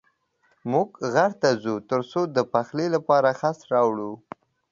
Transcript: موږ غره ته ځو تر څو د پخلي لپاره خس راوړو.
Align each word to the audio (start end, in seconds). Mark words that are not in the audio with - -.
موږ 0.71 0.89
غره 1.13 1.35
ته 1.41 1.49
ځو 1.63 1.75
تر 1.89 2.01
څو 2.11 2.21
د 2.35 2.37
پخلي 2.53 2.87
لپاره 2.95 3.29
خس 3.39 3.57
راوړو. 3.71 4.11